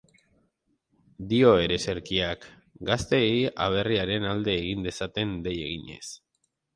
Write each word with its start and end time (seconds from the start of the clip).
Dio 1.33 1.49
ereserkiak, 1.65 2.47
gazteei 2.89 3.35
aberriaren 3.65 4.25
alde 4.31 4.57
egin 4.63 4.89
dezaten 4.89 5.37
dei 5.49 5.55
eginez. 5.67 6.03